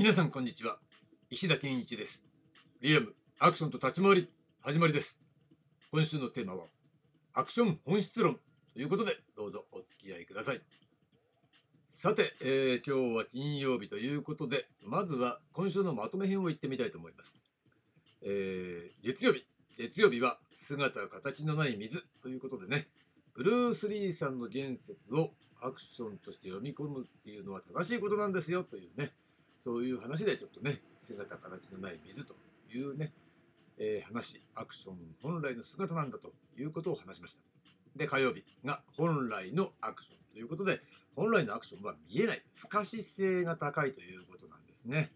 [0.00, 0.78] 皆さんこんにちは。
[1.28, 2.24] 石田健一です。
[2.80, 4.30] リアムアクションと立ち回り
[4.62, 5.18] 始まりです。
[5.92, 6.64] 今週のテーマは
[7.34, 8.38] アクション本質論
[8.72, 10.60] ということでどうぞお付き合いください。
[11.86, 17.38] さて、えー、今日は金曜日ということでまずは今週のまとめ編を言ってみたいと思います、
[18.22, 19.44] えー、月曜日。
[19.76, 22.86] 月曜日は姿形のない水ということでね
[23.34, 29.10] ブルース・リーさんの言説をアクションとして読み込むっていうのは正しいことなんですよというね
[29.62, 32.34] そういう話でちょっとね、姿形のない水と
[32.74, 33.12] いうね、
[33.78, 37.42] えー、話、アクション本来の姿なんだということを話しました。
[37.94, 40.80] で、火曜日が本来のアクションということで、
[41.14, 45.10] 本来のアクションは見えない、不可視性が高いということなんですね。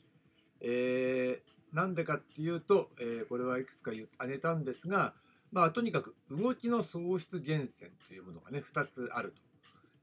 [0.61, 5.15] えー、なんでかっていうと、えー、これはいくつか挙げたんですが、
[5.53, 9.33] まあ、とにかく動きの喪失源泉というものがね、2つある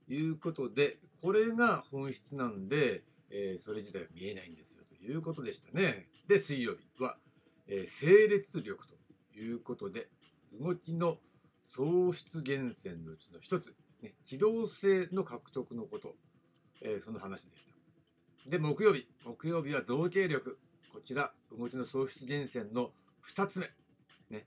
[0.08, 6.08] ということで、これが本質なんで、えー、それ自体は見えないんですよということでしたね。
[6.28, 7.18] で、水曜日は、
[7.68, 10.08] えー、整列力ということで、
[10.60, 11.18] 動きの
[11.64, 16.16] 喪失源泉のうちの一つ、ね、機動性の獲得のこと、
[16.84, 18.50] えー、その話でした。
[18.50, 19.08] で、木曜日。
[19.26, 20.58] 木曜日は造形力。
[20.92, 22.92] こちら、動きの喪失源泉の
[23.36, 23.70] 2つ目。
[24.30, 24.46] ね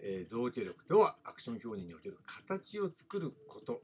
[0.00, 3.80] えー、造形力とはアクション表現における形を作ること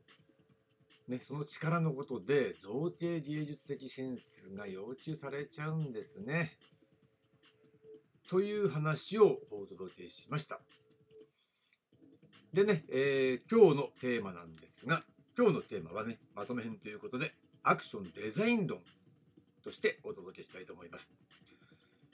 [1.11, 6.56] ね、その力のことで造形芸術的センスが要求されちゃうんですね。
[8.28, 10.61] という話をお届けしました。
[12.53, 15.03] でね、えー、今日のテーマなんですが、
[15.36, 17.33] 今日のテーマはね、まとめ編ということで、
[17.64, 18.78] アクションデザイン論
[19.64, 21.11] としてお届けしたいと思います。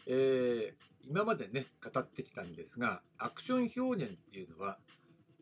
[0.07, 4.79] えー、今までね、語ってきたんですが、アクション表現っていうのは、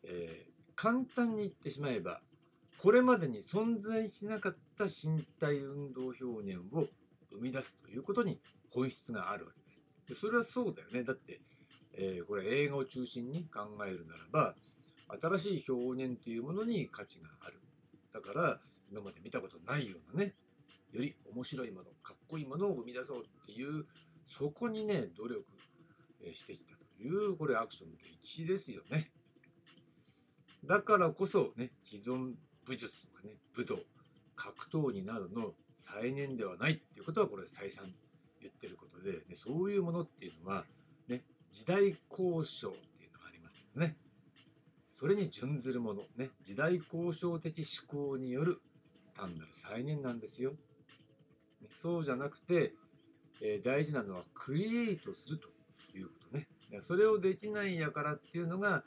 [0.03, 2.21] えー、簡単に言ってしまえば、
[2.83, 6.85] これまでに存在しなかった身体運動表現を
[7.33, 8.39] 生み出すということに
[8.71, 9.75] 本質があるわけです。
[10.09, 11.03] でそれはそうだよね。
[11.03, 11.41] だって、
[11.95, 14.55] えー、これ映画を中心に考えるならば、
[15.39, 17.61] 新しい表現というものに価値がある。
[18.13, 20.35] だから、今まで見たことないようなね、
[20.93, 23.85] より面白いもの、かっこいいものを生み出そうっていう、
[24.27, 25.45] そこにね、努力
[26.33, 29.07] してきたという、これアクションの一致ですよね。
[30.65, 32.35] だからこそね、既存
[32.67, 33.77] 武術とかね武道
[34.35, 37.85] 格闘技などの再現ではないっていうことはこれ再三
[38.41, 40.65] 言ってることで、ね、そういうものっていうのは、
[41.09, 43.97] ね、時代交渉っていうのがありますよね。
[44.87, 48.59] それに準ずるもの、ね、時代交渉的思考による
[49.17, 50.53] 単なる再現なんですよ。
[50.53, 50.57] ね、
[51.71, 52.73] そうじゃなくて、
[53.43, 55.49] えー、大事なのはクリエイトすると
[55.97, 56.47] いうことね。
[56.81, 58.85] それをできないやからっていうのが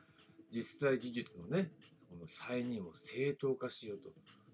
[0.51, 1.71] 実際技術のね
[2.09, 4.09] この再任を正当化しようと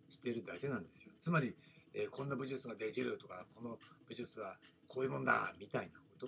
[0.09, 1.11] してるだけなんですよ。
[1.21, 1.55] つまり、
[1.93, 3.77] えー、こんな武術ができるとか、この
[4.07, 6.27] 武術はこういうもんだみたいなこ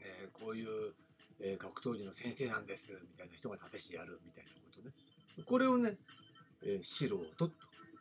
[0.00, 0.94] えー、こういう、
[1.40, 4.92] えー、格闘技の先生なんですみたいな人が試してやるみたいなことね。
[5.44, 5.96] これをね、
[6.64, 7.50] え素人と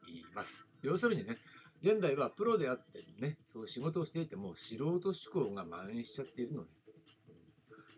[0.08, 0.66] 言います。
[0.84, 1.36] 要するにね、
[1.82, 5.02] 現代はプロであってね、そう仕事をしていても素人思
[5.32, 6.68] 考が蔓延しちゃっているのね。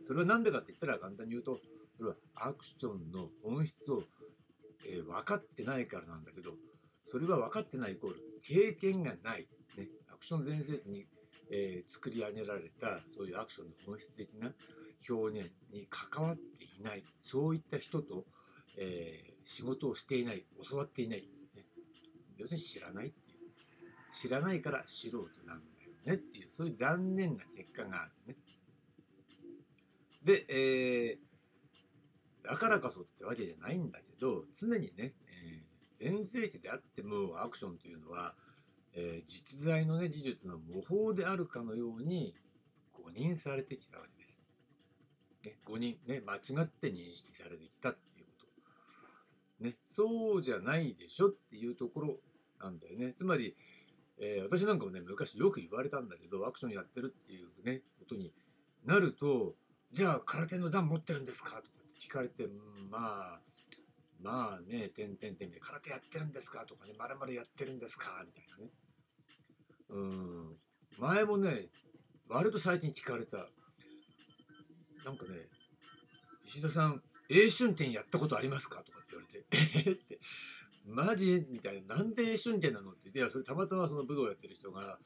[0.08, 4.02] それは何でかって言ったら簡単に言うと、それはアクションの本質を、
[4.88, 6.52] えー、分かってないからなんだけど、
[7.12, 9.48] それは分かってないイコール経験がない。
[9.78, 11.06] ね、アクション全盛に、
[11.52, 14.52] えー、作り上げられたそういうアクションの本質的な
[15.10, 17.04] 表現に関わっていない。
[17.22, 18.26] そういった人と、
[18.78, 20.44] えー、仕事をしていない。
[20.70, 21.20] 教わっていない。
[21.20, 21.26] ね、
[22.38, 23.52] 要するに知らないっていう。
[24.12, 28.36] 知らないから素人なんだよねっていう、そういう残念な結果があるね。
[30.26, 31.34] で、えー
[32.44, 38.36] だからこそってわけじゃないんだけど、常にね、えー、全盛期であってもアクションというのは、
[38.94, 42.34] えー、実在のね、技術の模倣であるかのように
[42.92, 44.42] 誤認されてきたわけです。
[45.46, 48.46] ね、誤認、ね、間違って認識されてきたっていうこ
[49.60, 49.64] と。
[49.64, 52.16] ね、そうじゃないでしょっていうところ
[52.60, 53.14] なんだよね。
[53.18, 53.56] つまり、
[54.20, 58.34] えー、私なんかもね、昔よく言われたんだけど、アクションやってるっていうね、ことに
[58.86, 59.54] なると、
[59.94, 61.52] じゃあ空手の段持ってるんですか？
[61.52, 61.62] とか
[62.04, 62.48] 聞かれて、
[62.90, 63.40] まあ、
[64.24, 66.66] まあね、てんてんてんで、空手やってるんですか？
[66.66, 68.26] とかね、まるまるやってるんですか？
[68.26, 68.72] みたいなね。
[69.90, 70.58] うん。
[71.00, 71.68] 前もね、
[72.28, 73.38] 割と最近聞かれた。
[75.06, 75.42] なんかね、
[76.48, 78.82] 石田さん、英春店やったことありますか？
[78.84, 79.94] とかって言われて、え？
[79.94, 80.20] って、
[80.88, 81.46] マジ？
[81.52, 82.94] みたいな、なんで英春店なの？
[82.94, 83.02] って。
[83.06, 84.98] 言って、いや、それたまたまその武道やってる人が、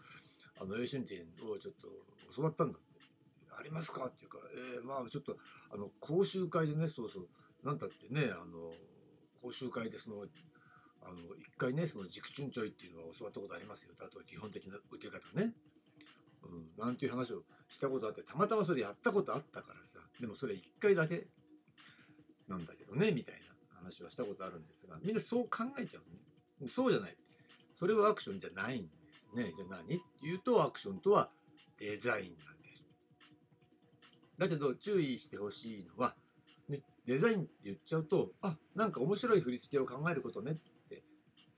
[0.62, 1.90] あの、英春店をちょっと
[2.33, 2.80] 教わったんだ。
[3.57, 4.06] ありますか？
[4.06, 4.39] っていうか、
[4.75, 5.38] えー、まあちょっと、
[5.71, 7.27] あの、講習会でね、そうそう、
[7.65, 8.71] なんだってね、あの、
[9.42, 10.18] 講習会でその、
[11.01, 13.94] あの、一回ね、その軸チュンチョイっていうのは教わったことありますよ。
[14.00, 15.54] あとは基本的な受け方ね。
[16.44, 21.27] うん、なんていう話をしたことあってたまたまそれやったことあったからさでもそれ1回だけ
[22.48, 23.42] なんだけどねみたいな
[23.81, 26.04] 話はしたことあるんですがみんなそう考えちゃう
[26.63, 26.68] ね。
[26.69, 27.15] そうじゃない。
[27.77, 29.51] それはアクションじゃないんですね。
[29.56, 29.95] じゃあ何？
[29.95, 31.30] っていうとアクションとは
[31.80, 32.56] デザインなん
[34.38, 36.16] だけど注意してほしいのは、
[36.69, 40.56] ね、デザインって言っちゃうとあなんか面白い振り付けを考えることねっ
[40.89, 41.04] て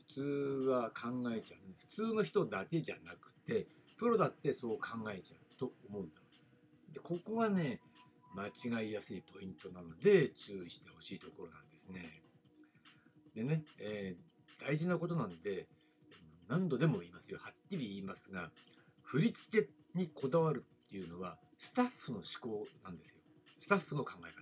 [0.08, 3.68] 普通は考えちゃう、ね、普通の人だけじゃなくて
[3.98, 6.16] プロだってそう考えちゃうと思うんだ。
[6.94, 7.80] でここがね
[8.36, 12.02] 間違いやすいポイントなので注意してほしいところなんですね。
[13.36, 15.68] でね、えー、大事なことなんで
[16.48, 17.40] 何度でも言いますよ。
[17.42, 18.50] はっきり言いますが
[19.04, 23.18] 振り付けにこだわるっていうのはスタッフの思考なんですよ。
[23.60, 24.42] スタッフの考え方。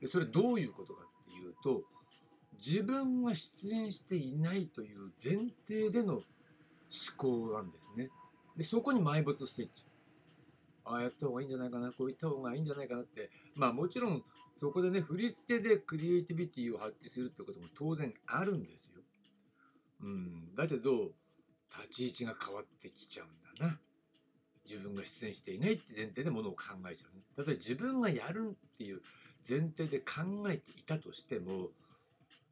[0.00, 1.82] でそれどういうことかっていうと
[2.56, 6.22] 自分が出演していないという前提での思
[7.16, 8.08] 考なんですね。
[8.56, 9.94] でそこに埋没していっちゃう。
[10.86, 11.92] ああやった方がいいんじゃないかな。
[11.92, 13.30] こういった方がいいんじゃないかなって。
[13.56, 14.22] まあもちろん
[14.58, 19.02] そこでね振り付けでクリエイティビティを発揮するってことも当然あるんですよ。
[20.02, 21.10] うん、だけど
[21.76, 23.78] 立ち位置が変わってきちゃうんだな。
[24.68, 27.22] 自分が出演していないって前提でものを考えちゃうね。
[27.36, 29.00] 例えば自分がやるっていう
[29.48, 31.68] 前提で考えていたとしても、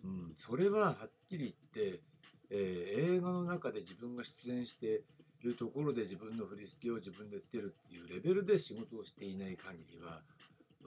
[0.05, 2.00] うん、それははっきり言って、
[2.50, 5.03] えー、映画の中で自分が出演して
[5.44, 10.19] いうところで自分の振り付けを自分でつけるっていうレベルで仕事をしていない限りは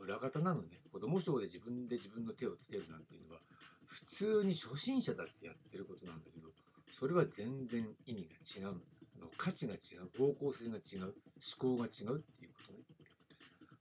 [0.01, 3.41] 裏方なのね子供賞で自分で自分の手をつけるなんていうのは
[3.87, 6.49] 普通に初心者だってやってることなんだけど
[6.87, 8.27] それは全然意味
[8.61, 8.85] が違うんだ
[9.19, 11.13] の価値が違う方向性が違う
[11.59, 12.79] 思考が違うっていうことね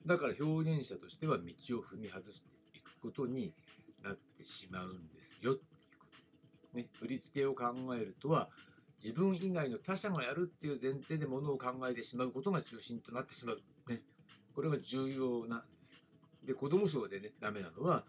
[0.06, 3.52] だから表現者としては道を踏み外していくことに
[4.02, 6.06] なってしまうんですよっていうこ
[6.72, 8.48] とね振り付けを考えるとは
[9.04, 13.60] 自分以外の他者がやるっていう前提でものを考えてしまうことが中心となってしまう。
[13.86, 13.98] ね。
[14.54, 16.10] これが重要なんです。
[16.46, 18.04] で、子供賞でね、ダメなのは、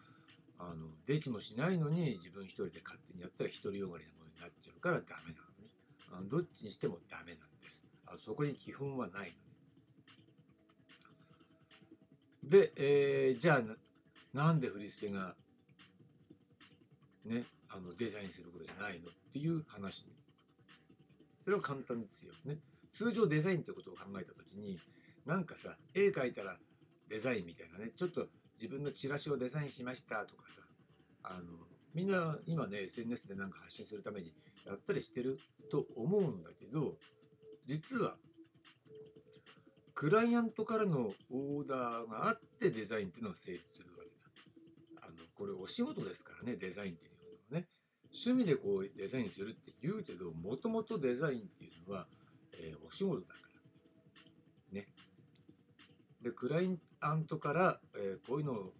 [0.57, 5.44] あの、できもしないのに自分一人で勝手にやったら独りよがりなものになっちゃうからダメなの。
[6.17, 7.81] あのどっちにしてもダメなんです。
[8.07, 9.31] あのそこに基本はないのね。
[12.43, 13.61] で、えー、じゃあ
[14.33, 15.35] な、んで振り付けが、
[17.25, 20.13] ね、あのデザインすることじゃないのっていう話に
[21.43, 22.59] それは簡単ですよね。
[22.93, 24.77] 通常デザインってことを考えた時に
[25.25, 26.55] なんかさ絵描いたら
[27.09, 30.61] デザインみたいなねちょっと自分のチラシをデザインしましたとかさ
[31.23, 34.31] あのみんな今ね SNS でなんか発信するために
[34.67, 35.37] やったりしてる
[35.71, 36.93] と思うんだけど
[37.65, 38.15] 実は
[39.95, 45.07] クライアントからのオーダーがあってデザインっていうのが成立するわけだ。
[45.07, 47.11] あのこれお仕事ですからねデザインっていう
[47.51, 47.67] のはね。
[48.13, 52.07] 趣味でこうデザインするって言うけどもともとデザインっていうのは、
[52.61, 53.39] えー、お仕事だか
[54.73, 54.85] らね
[56.21, 58.73] でクライアントから、えー、こういうのを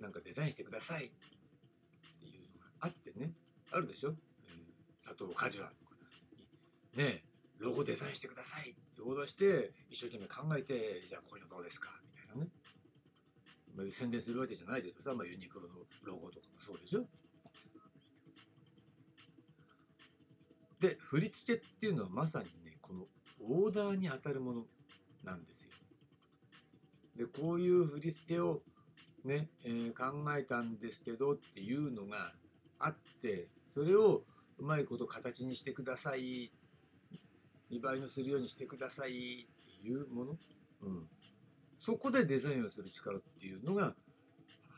[0.00, 1.10] なんかデザインしてくださいっ
[2.20, 3.32] ていうのがあってね。
[3.72, 5.70] あるでしょ、えー、佐藤果樹は。
[6.96, 7.22] ね
[7.60, 8.70] ロゴデザインしてください。
[8.70, 11.90] ってオーダーして一生懸命考えてじゃあこういうのどうですか？
[12.14, 12.50] みたいなね、
[13.76, 15.74] まあ、宣伝するわけじゃないけどさ、まあ、ユニクロの
[16.04, 17.04] ロゴとかもそうでしょ？
[20.80, 23.04] で振り付けっていうのはまさにねこの
[23.48, 24.62] オーダーに当たるもの
[25.24, 25.70] なんですよ。
[27.16, 28.60] でこういう振り付けを
[29.24, 32.32] ね、えー、考えたんですけどっていうのが
[32.78, 34.22] あってそれを
[34.58, 36.50] うまいこと形にしてください
[37.70, 40.38] 見栄えのするようにしてくださいっていうもの、うん、
[41.78, 43.94] そこでデザインをする力っていうのが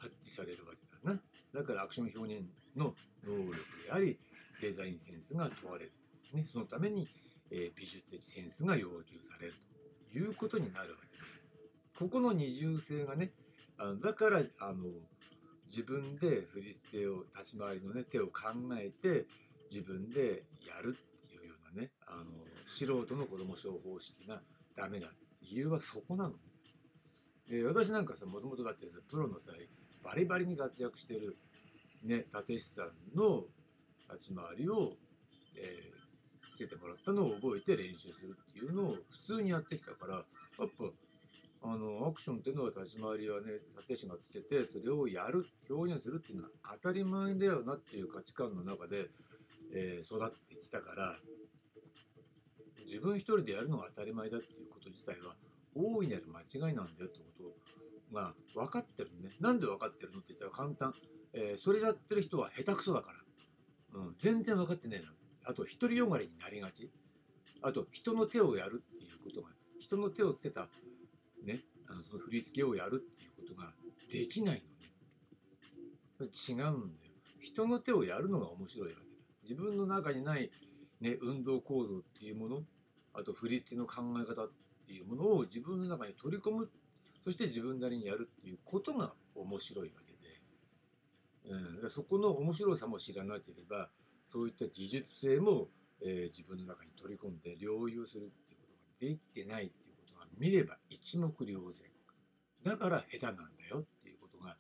[0.01, 1.21] 発揮されるわけだな
[1.55, 2.45] だからアクション表現
[2.77, 2.95] の
[3.27, 4.19] 能力であり
[4.61, 5.93] デザインセンスが問われる。
[6.35, 7.09] ね、そのために、
[7.51, 9.55] えー、美術的センスが要求される
[10.13, 11.41] ということになるわけです。
[11.99, 13.33] ここの二重性がね、
[13.79, 14.85] あのだからあの
[15.71, 19.25] 自分で振り付けを立ち回りの、ね、手を考えて
[19.71, 22.25] 自分でやるっていうようなねあの
[22.67, 24.41] 素人の子供賞方式が
[24.77, 25.07] ダメな
[25.43, 26.37] 理由はそこなのね。
[27.53, 29.53] えー、私なんかさもともとだってさプロのさ
[30.05, 31.37] バリバリに活躍してる
[32.05, 33.45] ね立石さんの
[34.13, 34.93] 立ち回りを、
[35.57, 38.91] えー、つけてもらったのを覚えて練習するっていうのを
[39.27, 40.25] 普通にやってきたからやっ
[40.79, 40.85] ぱ
[41.63, 49.09] あのアクションっていうのは立ち回りはね立石がつけてそれをやる表現するっていうのは当たり前だよなっていう価値観の中で、
[49.75, 51.15] えー、育ってきたから
[52.87, 55.35] 自分一人でやるのが当たり前だっていうこと自体は
[55.75, 57.53] 大いなる間違いなんだよってこ
[58.11, 59.31] とが分かってるね。
[59.41, 60.93] なんで分かってるのって言ったら簡単。
[61.33, 64.01] えー、それやってる人は下手くそだから。
[64.01, 65.13] うん、全然分かってねえな。
[65.45, 66.91] あと、独りよがりになりがち。
[67.63, 69.49] あと人の手をやるっていうことが
[69.79, 70.69] 人の手をつけた
[71.45, 73.73] ねあのその振り付けをやるっていうことが
[74.13, 74.63] できない
[76.21, 76.75] のね違うんだよ。
[77.41, 79.07] 人の手をやるのが面白いわけだ。
[79.43, 80.51] 自分の中にない、
[81.01, 82.63] ね、運動構造っていうもの
[83.15, 84.49] あと振り付けの考え方っ
[84.87, 86.71] ていうものを自分の中に取り込む。
[87.23, 90.13] そして自分なりにやるっていうことが面白いわけ
[91.49, 93.89] で、うん、そこの面白さも知らなければ
[94.27, 95.69] そういった技術性も、
[96.03, 99.73] えー、自分の中に取り込んで領有するっていうことができてない。
[100.41, 101.91] 見れば一目瞭然。
[102.65, 104.57] だから下手なんだよっていうことが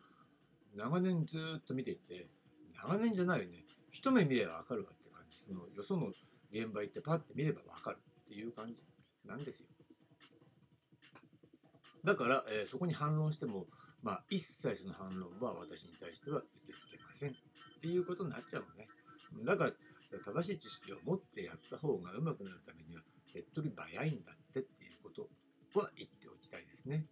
[0.76, 2.28] 長年ずっと見ていて
[2.76, 3.64] 長年じゃないよね。
[3.90, 5.36] 一目見ればわかるわって感じ。
[5.36, 6.08] そのよその
[6.52, 8.82] 現場行ってパッて見ればわかるっていう感じ
[9.26, 9.68] なんですよ。
[12.04, 13.66] だから、えー、そこに反論しても、
[14.02, 17.32] まあ、一切その反論は私に対しては受け付けませんっ
[17.80, 18.88] ていうことになっちゃうのね。
[19.44, 19.72] だから、
[20.24, 25.28] 正しい知識を持ってやった方が上手くなるためには、手っ取り早いんだってっていうこと。
[25.78, 27.04] は言っておきたいですね。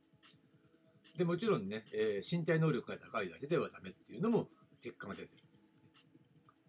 [1.17, 4.47] で、もちろんね、えー、身体能力が高いだけではダメっていうのも
[4.83, 5.43] 結果が出てる。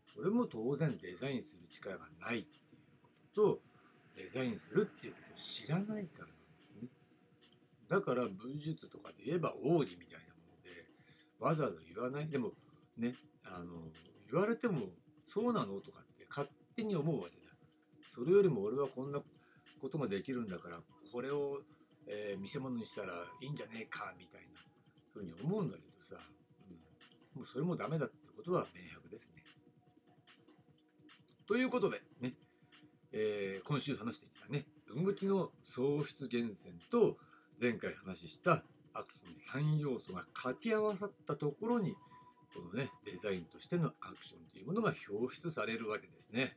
[0.05, 3.59] それも当然デザインする力がないっていうことと、
[4.15, 6.05] デザインするっていうことを知らないからなんで
[6.57, 6.89] すね
[7.87, 10.83] だから武術とかで言えば奥義みたいなもので
[11.39, 12.51] わざわざ言わないでも
[12.97, 13.13] ね
[13.45, 13.65] あの
[14.31, 14.79] 言われても
[15.25, 17.49] そうなのとかって勝手に思うわけだ
[18.01, 19.19] それよりも俺はこんな
[19.81, 20.79] ことができるんだから
[21.11, 21.61] これを、
[22.09, 24.47] えー、見せ物にしたらいいんじゃねえかみたいな
[25.13, 26.23] ふうに思うんだけどさ、
[27.35, 29.43] うん、もうそれもダメだってことは明白ですね。
[31.47, 32.33] ということでね、
[33.11, 37.17] えー、今週話してきたね動きの創出源泉と
[37.61, 38.63] 前回話した
[38.93, 41.95] アクション3要素が掛け合わさったところに
[42.53, 46.55] このねデザインとしてのアクションというものが表出されるわけですね。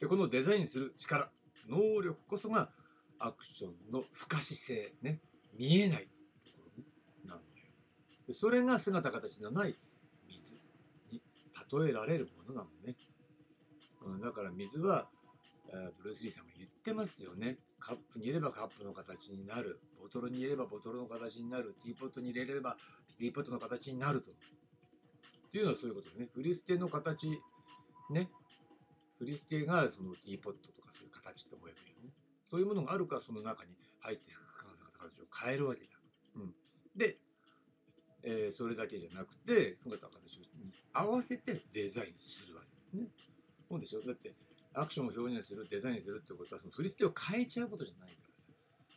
[0.00, 1.30] でこのデザインする力
[1.68, 2.70] 能力こそが
[3.20, 5.20] アクションの不可視性ね
[5.58, 6.08] 見えない
[6.44, 9.74] ところなんだよそれが姿形のない
[10.28, 10.64] 水
[11.12, 11.22] に
[11.84, 12.96] 例えられるものなのね、
[14.22, 15.06] だから水は
[16.02, 17.58] ブルース・リーさんも言ってますよね。
[17.78, 19.78] カップに入ればカップの形になる。
[20.00, 21.76] ボトルに入れればボトルの形になる。
[21.84, 22.76] ティーポットに入れれば
[23.18, 24.30] ティーポットの形になると。
[24.30, 24.34] っ
[25.52, 26.28] ていうのはそういうことね。
[26.34, 27.28] 振り捨ての形、
[28.10, 28.28] ね。
[29.18, 32.10] 振り捨てがそのティーポットとかそういう形と思えばいいよね。
[32.50, 34.24] そういうものがあるからその中に入って
[34.98, 35.90] 形を変えるわけだ。
[36.36, 36.54] うん。
[36.96, 37.18] で、
[38.22, 40.44] えー、それだけじゃなくて、姿形に
[40.92, 43.10] 合わせてデザインするわけですね。
[43.68, 44.00] そうでしょ？
[44.00, 44.34] だって
[44.74, 48.14] アクションを表現するデザインするってことはその振り付けを変えちゃうことじゃないか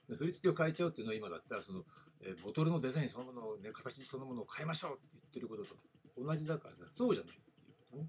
[0.10, 1.84] らさ振り付けを変えちゃうっていうのは今だったらその、
[2.26, 5.76] えー、ボトルのデザインそのものを、ね、形そのものを変えましょうって言ってることと
[6.24, 8.08] 同じだからさそうじゃないっていうことね、うん、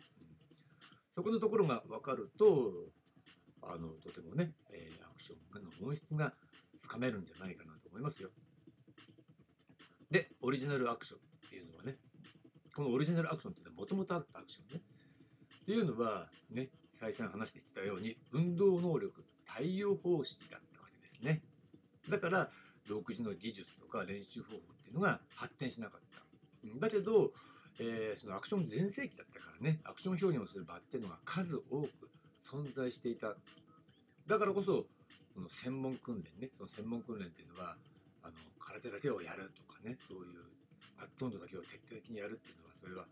[1.12, 2.72] そこのところが分かると
[3.68, 6.32] あのとてもね、えー、アクションの本質が
[6.80, 8.30] つかめるんじゃないかなと思いますよ。
[10.10, 11.96] でオリジナルアクションっていうのはね
[12.74, 14.82] このオリジナルアクションっていうのはもともとあったアクションね。
[15.62, 21.42] っていうのはね再三話してきたように運動能力対応方式だったわけですね。
[22.10, 22.50] だから
[22.88, 26.80] 独自の技術とか練習方法っていうのが発展しなかった。
[26.80, 27.32] だけど、
[27.80, 32.10] えー、そのアクション全盛期だったからねアクション表現をする場っていうのが数多く
[32.54, 33.34] 存在していた。
[34.26, 34.86] だからこそ
[35.34, 37.76] その専門訓練ねその専門訓練っていうのは
[38.22, 40.46] あの空手だけをやるとかねそういう
[40.96, 43.04] バットンドだけを徹底的にやるっていうのはそれは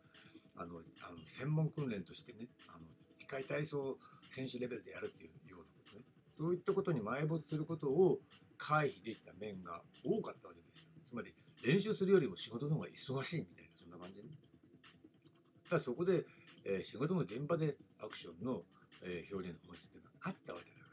[0.57, 2.87] あのあの専門訓練としてねあの
[3.33, 3.97] 界体操
[4.29, 8.19] 選手レベルでやるっていうようなことねそういったことに埋没することを
[8.59, 10.89] 回避できた面が多かったわけですよ。
[11.05, 11.33] つまり
[11.65, 14.29] 練習するよりも仕事の方が忙しいみたいなそんな感じね。
[15.69, 16.25] ただそこで、
[16.65, 18.61] えー、仕事の現場でアクションの、
[19.04, 20.87] えー、表現の本質っていうのがあったわけだか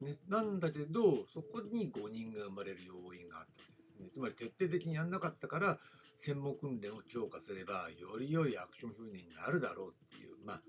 [0.00, 0.08] ら。
[0.08, 4.08] ねなんだけどそこに誤認が生まれる要因があったわけですね。
[4.12, 5.78] つまり徹底的にやんなかったから
[6.18, 10.60] 専門訓練を強化すればより良いアクション表現になるだろうっていうまあ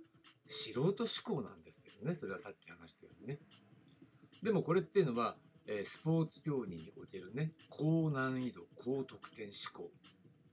[0.48, 0.93] 素人思
[1.24, 2.15] 考なんですけどね。
[2.15, 3.39] それはさっき話したようにね。
[4.43, 5.36] でもこれっていうのは、
[5.67, 9.89] えー、スポーツ競技におけるね高難易度高得点思考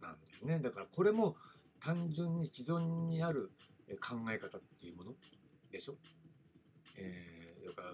[0.00, 0.62] なんだよね。
[0.62, 1.37] だからこれも
[1.85, 3.50] 単純に既存にある
[3.97, 5.13] 考え方っていうもの？
[5.71, 5.95] でしょ？
[6.99, 7.89] えー、だから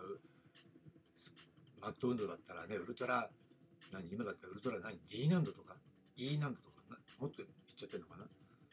[1.80, 3.30] マット運動だったらねウルトラ
[3.92, 4.08] 何？
[4.12, 5.74] 今だったらウルトラ何？D 難度とか
[6.16, 8.24] ？E 難度とかもっと言っちゃってるのかな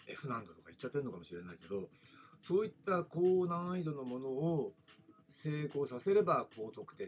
[0.07, 1.89] ？F 難度とか言っちゃってるのかもしれないけど
[2.41, 4.71] そういった高難易度のものを
[5.37, 7.07] 成功させれば高得点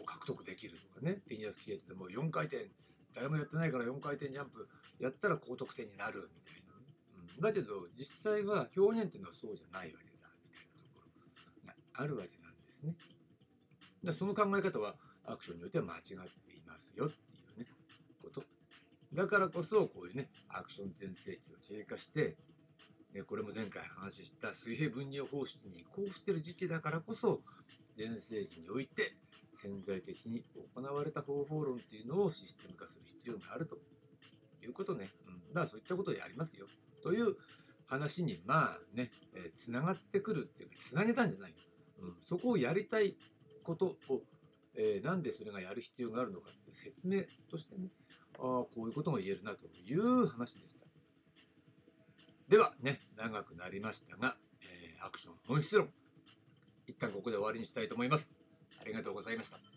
[0.00, 1.16] を獲得できるとかね？
[1.26, 2.68] フィギュアスケートでも4回転
[3.14, 4.66] 誰もやってないから4回転ジャンプ
[4.98, 6.63] やったら高得点になるみたいな、
[7.40, 12.94] だけど実際は表現っていうのはそうじゃないわけだみたいなところがあるわけなんですね。
[14.04, 14.94] だその考え方は
[15.26, 17.66] アクションにおいては間違っていますよっていうね
[18.22, 18.42] こと。
[19.14, 22.36] だからこそこういうねアクション全盛期を低下して
[23.28, 27.42] これも前回話した水平分離方式に移行してる時期だからこそ
[27.96, 29.12] 全盛期において
[29.54, 30.42] 潜在的に
[30.74, 33.78] 行われた方法論っていうのをシステム化する必要があると
[34.62, 36.66] いうことね、うん、だからそういったことをやりますよ。
[37.04, 37.36] という
[37.86, 39.10] 話にまあね
[39.54, 41.52] つな、がってくるっていうかつなげたんじゃない、
[42.00, 43.14] うん、そこをやりたい
[43.62, 44.20] ことを、
[44.76, 47.88] えー、なんでそれがやる必要があるのかっていう説明としてね
[48.38, 50.84] ああこういうことが言えるなという話でした。
[52.48, 55.88] ではね、長くなりましたが、えー、アクション本質論、
[56.86, 58.34] 一旦ここで終わりにしたいと思います。
[58.80, 59.73] ありがとうございました。